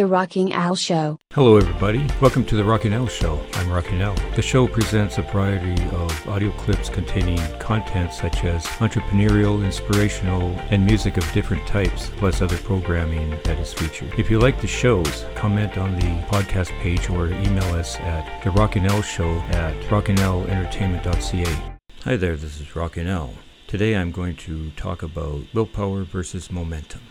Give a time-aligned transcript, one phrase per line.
[0.00, 1.18] The Rocking Al Show.
[1.34, 2.06] Hello, everybody.
[2.22, 3.38] Welcome to The Rocking Al Show.
[3.52, 4.14] I'm Rocking Al.
[4.34, 10.86] The show presents a variety of audio clips containing content such as entrepreneurial, inspirational, and
[10.86, 14.18] music of different types, plus other programming that is featured.
[14.18, 18.52] If you like the shows, comment on the podcast page or email us at The
[18.52, 21.76] Rocking Al Show at rockingentertainment.ca.
[22.04, 23.34] Hi there, this is Rocking Al.
[23.66, 27.02] Today I'm going to talk about willpower versus momentum.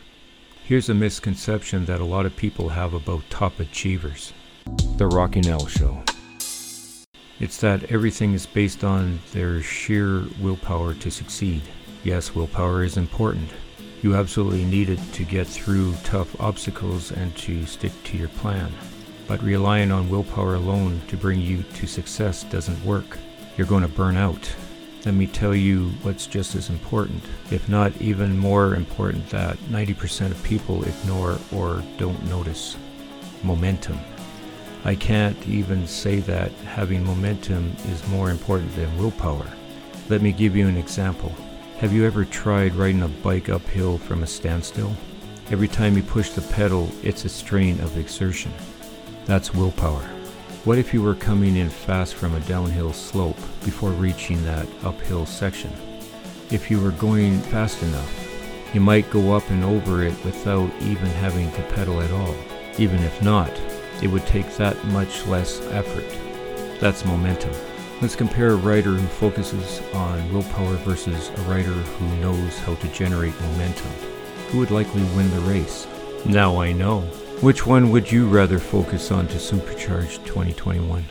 [0.69, 4.33] Here's a misconception that a lot of people have about top achievers
[4.97, 6.03] the Rocking Al Show.
[7.39, 11.63] It's that everything is based on their sheer willpower to succeed.
[12.03, 13.49] Yes, willpower is important.
[14.03, 18.71] You absolutely need it to get through tough obstacles and to stick to your plan.
[19.27, 23.17] But relying on willpower alone to bring you to success doesn't work.
[23.57, 24.55] You're going to burn out
[25.05, 30.31] let me tell you what's just as important, if not even more important, that 90%
[30.31, 32.75] of people ignore or don't notice
[33.43, 33.97] momentum.
[34.83, 39.47] I can't even say that having momentum is more important than willpower.
[40.09, 41.33] Let me give you an example.
[41.77, 44.93] Have you ever tried riding a bike uphill from a standstill?
[45.49, 48.51] Every time you push the pedal, it's a strain of exertion.
[49.25, 50.18] That's willpower.
[50.69, 55.25] What if you were coming in fast from a downhill slope before reaching that uphill
[55.25, 55.71] section?
[56.51, 61.07] If you were going fast enough, you might go up and over it without even
[61.07, 62.35] having to pedal at all.
[62.77, 63.49] Even if not,
[64.03, 66.05] it would take that much less effort.
[66.79, 67.55] That's momentum.
[67.99, 72.87] Let's compare a rider who focuses on willpower versus a rider who knows how to
[72.89, 73.91] generate momentum.
[74.49, 75.87] Who would likely win the race?
[76.27, 77.09] Now I know.
[77.41, 81.05] Which one would you rather focus on to supercharge 2021?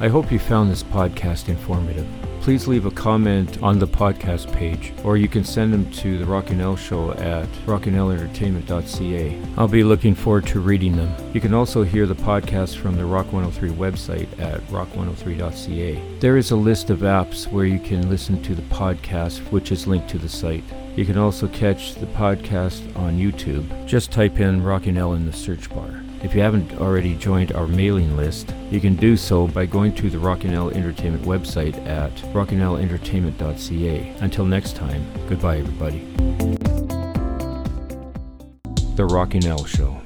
[0.00, 2.06] I hope you found this podcast informative.
[2.40, 6.24] Please leave a comment on the podcast page, or you can send them to the
[6.24, 9.38] Rocking Al Show at rockingentertainment.ca.
[9.58, 11.14] I'll be looking forward to reading them.
[11.34, 16.18] You can also hear the podcast from the Rock 103 website at rock103.ca.
[16.20, 19.86] There is a list of apps where you can listen to the podcast, which is
[19.86, 20.64] linked to the site.
[20.98, 23.86] You can also catch the podcast on YouTube.
[23.86, 26.02] Just type in Rocking Al in the search bar.
[26.24, 30.10] If you haven't already joined our mailing list, you can do so by going to
[30.10, 34.16] the Rocking Al Entertainment website at rockingentertainment.ca.
[34.18, 36.00] Until next time, goodbye everybody.
[38.96, 39.97] The Rocking Al Show.